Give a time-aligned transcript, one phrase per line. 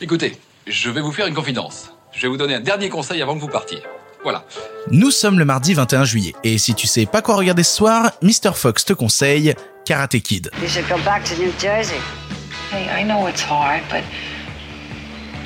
[0.00, 0.36] Écoutez,
[0.66, 1.90] je vais vous faire une confidence.
[2.12, 3.78] Je vais vous donner un dernier conseil avant que vous partiez.
[4.22, 4.44] Voilà.
[4.90, 8.10] Nous sommes le mardi 21 juillet, et si tu sais pas quoi regarder ce soir,
[8.20, 8.52] Mr.
[8.54, 9.54] Fox te conseille
[9.86, 10.50] Karate Kid.
[10.60, 12.00] You should go back to New Jersey.
[12.70, 14.02] Hey, I know it's hard, but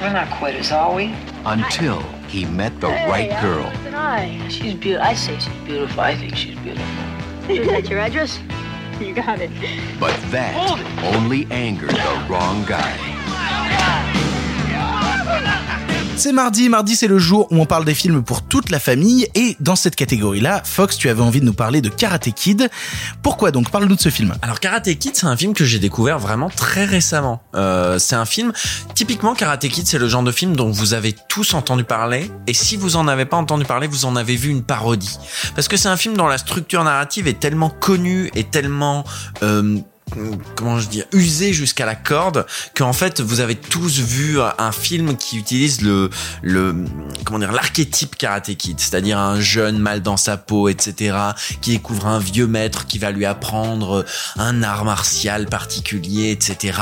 [0.00, 1.10] we're not quitters, are we?
[1.44, 3.68] Until he met the right girl.
[4.48, 5.02] She's beautiful.
[5.02, 6.00] I say she's beautiful.
[6.00, 6.86] I think she's beautiful.
[7.48, 8.38] Is that your address?
[9.00, 9.50] You got it.
[10.00, 10.56] But that
[11.14, 13.15] only angered the wrong guy.
[16.18, 19.28] C'est mardi, mardi c'est le jour où on parle des films pour toute la famille,
[19.34, 22.70] et dans cette catégorie-là, Fox, tu avais envie de nous parler de Karate Kid.
[23.22, 23.70] Pourquoi donc?
[23.70, 24.34] Parle-nous de ce film.
[24.40, 27.42] Alors Karate Kid, c'est un film que j'ai découvert vraiment très récemment.
[27.54, 28.54] Euh, c'est un film,
[28.94, 32.54] typiquement Karate Kid, c'est le genre de film dont vous avez tous entendu parler, et
[32.54, 35.18] si vous en avez pas entendu parler, vous en avez vu une parodie.
[35.54, 39.04] Parce que c'est un film dont la structure narrative est tellement connue et tellement...
[39.42, 39.78] Euh,
[40.54, 42.46] comment je dis usé jusqu'à la corde
[42.76, 46.10] qu'en fait vous avez tous vu un film qui utilise le
[46.42, 46.84] le
[47.24, 48.78] comment dire l'archétype Karate Kid.
[48.78, 51.16] C'est-à-dire un jeune mal dans sa peau etc
[51.60, 54.04] qui découvre un vieux maître qui va lui apprendre
[54.36, 56.78] un art martial particulier etc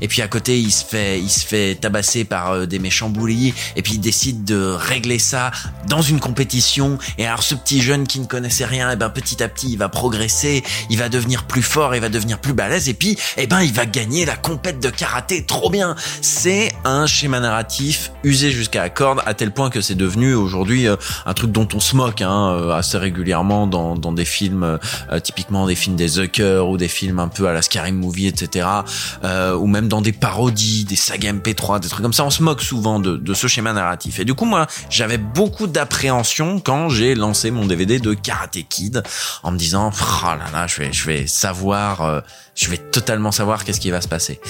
[0.00, 3.10] et puis à côté il se fait il se fait tabasser par euh, des méchants
[3.10, 5.50] bullies et puis il décide de régler ça
[5.88, 6.98] dans une compétition.
[7.18, 9.78] Et alors ce petit jeune qui ne connaissait rien et ben petit à petit il
[9.78, 13.62] va progresser il va devenir plus fort il va devenir plus et puis eh ben
[13.62, 15.44] il va gagner la compète de karaté.
[15.44, 15.96] Trop bien.
[16.20, 20.86] C'est un schéma narratif usé jusqu'à la corde à tel point que c'est devenu aujourd'hui
[20.86, 20.96] euh,
[21.26, 24.78] un truc dont on se moque hein, euh, assez régulièrement dans, des films
[25.10, 28.26] euh, typiquement des films des Zucker ou des films un peu à la Scary Movie
[28.26, 28.66] etc
[29.22, 32.24] ou même dans des parodies des sagas MP3 des trucs comme ça.
[32.24, 34.18] On se moque souvent de, ce schéma narratif.
[34.20, 39.02] Et du coup moi j'avais beaucoup d'appréhension quand j'ai lancé mon DVD de Karate Kid
[39.42, 42.22] en me disant oh là là je vais je vais savoir
[42.58, 44.40] je vais totalement savoir qu'est-ce qui va se passer.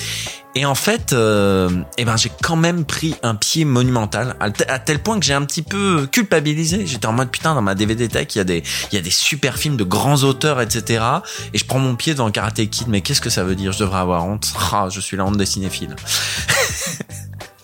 [0.55, 4.99] Et en fait, euh, eh ben j'ai quand même pris un pied monumental à, tel
[4.99, 6.87] point que j'ai un petit peu culpabilisé.
[6.87, 9.03] J'étais en mode putain dans ma DVD tech il y a des il y a
[9.03, 11.05] des super films de grands auteurs etc.
[11.53, 12.89] Et je prends mon pied dans Karate Kid.
[12.89, 13.73] Mais qu'est-ce que ça veut dire?
[13.73, 14.53] Je devrais avoir honte.
[14.73, 15.95] Ah, je suis la honte des cinéphiles.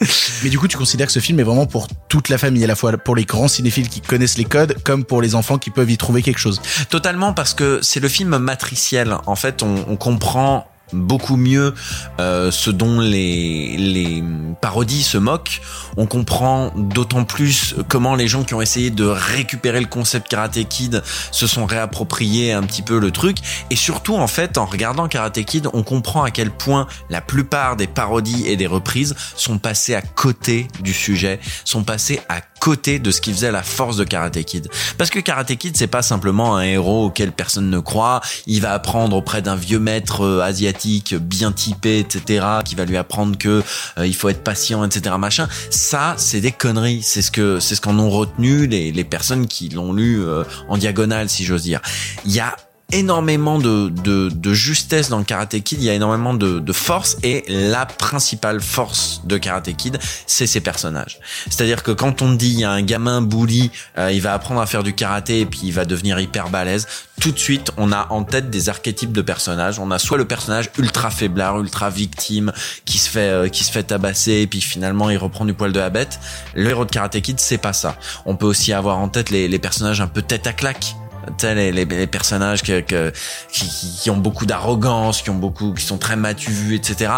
[0.43, 2.67] Mais du coup, tu considères que ce film est vraiment pour toute la famille, à
[2.67, 5.71] la fois pour les grands cinéphiles qui connaissent les codes, comme pour les enfants qui
[5.71, 6.61] peuvent y trouver quelque chose.
[6.91, 9.17] Totalement parce que c'est le film matriciel.
[9.27, 11.75] En fait, on, on comprend beaucoup mieux
[12.21, 14.23] euh, ce dont les,
[14.61, 15.61] parodies se moquent.
[15.97, 20.69] On comprend d'autant plus comment les gens qui ont essayé de récupérer le concept Karate
[20.69, 23.39] Kid se sont réappropriés un petit peu le truc.
[23.71, 27.77] Et surtout, en fait, en regardant Karate Kid, on comprend à quel point la plupart
[27.77, 32.99] des parodies et des reprises sont passées à côté du sujet, sont passées à côté
[32.99, 34.71] de ce qui faisait la force de Karate Kid.
[34.97, 38.23] Parce que Karate Kid, c'est pas simplement un héros auquel personne ne croit.
[38.47, 42.97] Il va apprendre auprès d'un vieux maître euh, asiatique bien typé, etc., qui va lui
[42.97, 43.63] apprendre que
[43.99, 45.47] euh, il faut être patient, etc., machin.
[45.69, 47.03] Ça, c'est des conneries.
[47.03, 50.45] C'est ce que c'est ce qu'en ont retenu les les personnes qui l'ont lu euh,
[50.71, 51.83] en diagonale, si j'ose dire.
[52.25, 52.57] Il y a
[52.95, 56.73] énormément de, de, de justesse dans le Karate Kid, il y a énormément de, de
[56.73, 61.19] force et la principale force de Karate Kid, c'est ses personnages.
[61.51, 64.61] C'est-à-dire que quand on dit il y a un gamin bully, euh, il va apprendre
[64.61, 66.87] à faire du karaté et puis il va devenir hyper balèze,
[67.21, 69.79] tout de suite on a en tête des archétypes de personnages.
[69.79, 72.53] On a soit le personnage ultra faiblard, ultra victime,
[72.85, 75.73] qui se fait euh, qui se fait tabasser et puis finalement il reprend du poil
[75.73, 76.21] de la bête.
[76.55, 77.97] Le héros de Karate Kid, c'est pas ça.
[78.25, 80.95] On peut aussi avoir en tête les, les personnages un peu tête à claque
[81.43, 82.83] les, personnages qui-
[84.01, 87.13] qui ont beaucoup d'arrogance, qui ont beaucoup, qui sont très matus, etc.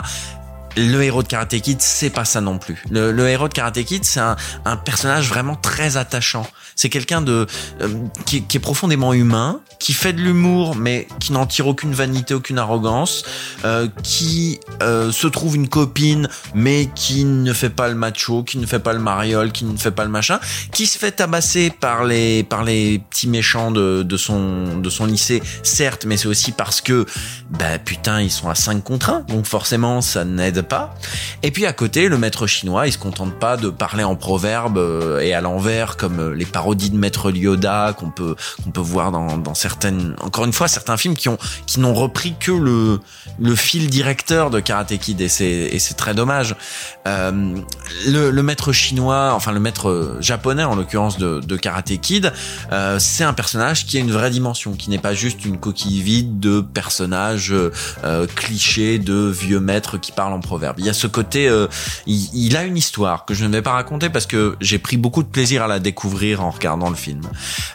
[0.76, 2.82] Le héros de Karate Kid, c'est pas ça non plus.
[2.91, 4.37] Le, héros de Karate Kid, c'est un,
[4.84, 6.47] personnage vraiment très attachant.
[6.75, 7.47] C'est quelqu'un de
[7.81, 7.88] euh,
[8.26, 12.34] qui, qui est profondément humain, qui fait de l'humour, mais qui n'en tire aucune vanité,
[12.34, 13.25] aucune arrogance,
[13.64, 18.58] euh, qui euh, se trouve une copine, mais qui ne fait pas le macho, qui
[18.58, 20.38] ne fait pas le mariole, qui ne fait pas le machin,
[20.72, 25.06] qui se fait tabasser par les par les petits méchants de, de son de son
[25.06, 27.06] lycée, certes, mais c'est aussi parce que
[27.50, 30.94] bah putain ils sont à 5 contre 1, donc forcément ça n'aide pas.
[31.43, 34.79] Et puis à côté, le maître chinois, il se contente pas de parler en proverbe
[34.79, 38.81] euh, et à l'envers comme euh, les parodies de maître Yoda qu'on peut qu'on peut
[38.81, 42.52] voir dans, dans certaines encore une fois certains films qui ont qui n'ont repris que
[42.52, 43.00] le
[43.38, 46.56] le fil directeur de Karate Kid et c'est et c'est très dommage.
[47.06, 47.56] Euh,
[48.06, 52.32] le, maître chinois, enfin le maître japonais en l'occurrence de, de Karate Kid,
[52.99, 56.38] c'est un personnage qui a une vraie dimension, qui n'est pas juste une coquille vide
[56.38, 57.55] de personnages
[58.05, 60.56] euh, clichés de vieux maîtres qui parlent en proverbe.
[60.79, 61.67] Il y a ce côté, euh,
[62.06, 64.97] il, il a une histoire que je ne vais pas raconter parce que j'ai pris
[64.97, 67.23] beaucoup de plaisir à la découvrir en regardant le film.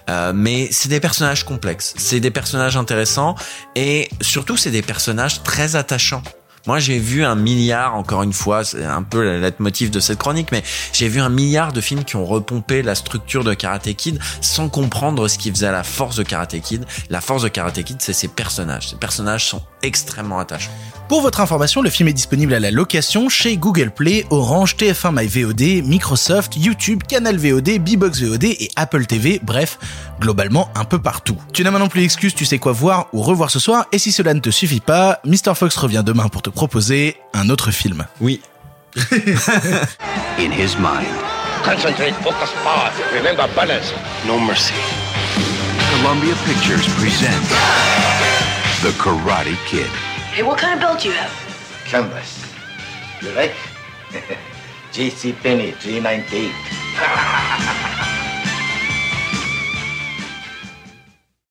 [0.09, 3.35] Euh, mais c'est des personnages complexes, c'est des personnages intéressants
[3.75, 6.23] et surtout c'est des personnages très attachants.
[6.67, 10.19] Moi, j'ai vu un milliard, encore une fois, c'est un peu le leitmotiv de cette
[10.19, 10.61] chronique, mais
[10.93, 14.69] j'ai vu un milliard de films qui ont repompé la structure de Karate Kid sans
[14.69, 16.85] comprendre ce qui faisait la force de Karate Kid.
[17.09, 18.89] La force de Karate Kid, c'est ses personnages.
[18.89, 20.71] Ces personnages sont extrêmement attachants.
[21.07, 25.11] Pour votre information, le film est disponible à la location chez Google Play, Orange, TF1
[25.13, 29.77] MyVOD, Microsoft, YouTube, Canal VOD, Bbox VOD et Apple TV, bref,
[30.21, 31.35] globalement un peu partout.
[31.51, 34.13] Tu n'as maintenant plus d'excuses, tu sais quoi voir ou revoir ce soir, et si
[34.13, 35.53] cela ne te suffit pas, Mr.
[35.53, 38.05] Fox revient demain pour te proposer un autre film.
[38.21, 38.39] Oui.
[40.39, 41.07] In his mind,
[41.63, 42.89] Concentrate, focus, power.
[43.13, 43.93] Remember balance.
[44.25, 44.73] No mercy.
[45.91, 48.10] Columbia Pictures presents
[48.81, 49.85] The Karate Kid.
[50.33, 51.29] Hey, what kind of belt do you have?
[51.85, 52.43] Canvas.
[53.21, 53.53] You like?
[54.91, 56.80] JC Penney 398.